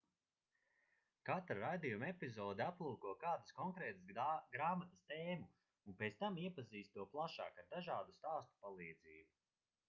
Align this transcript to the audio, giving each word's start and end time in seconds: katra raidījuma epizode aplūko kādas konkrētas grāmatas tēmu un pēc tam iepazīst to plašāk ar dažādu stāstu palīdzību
katra 1.29 1.57
raidījuma 1.57 2.07
epizode 2.13 2.63
aplūko 2.67 3.13
kādas 3.25 3.53
konkrētas 3.59 4.33
grāmatas 4.55 5.05
tēmu 5.13 5.47
un 5.93 5.99
pēc 6.01 6.19
tam 6.25 6.41
iepazīst 6.47 6.97
to 6.97 7.07
plašāk 7.13 7.63
ar 7.65 7.71
dažādu 7.77 8.17
stāstu 8.19 8.61
palīdzību 8.67 9.31